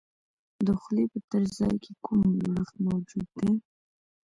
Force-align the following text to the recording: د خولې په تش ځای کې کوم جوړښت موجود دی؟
د 0.65 0.67
خولې 0.81 1.05
په 1.11 1.19
تش 1.29 1.43
ځای 1.59 1.75
کې 1.83 1.91
کوم 2.05 2.19
جوړښت 2.43 2.75
موجود 2.87 3.27
دی؟ 3.37 3.51